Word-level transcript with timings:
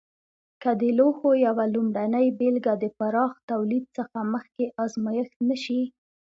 که 0.61 0.71
د 0.81 0.81
لوښو 0.97 1.29
یوه 1.47 1.63
لومړنۍ 1.73 2.27
بېلګه 2.39 2.73
د 2.77 2.85
پراخ 2.97 3.31
تولید 3.51 3.85
څخه 3.97 4.17
مخکې 4.33 4.65
ازمېښت 4.83 5.35
نه 5.49 5.57
شي. 5.63 5.81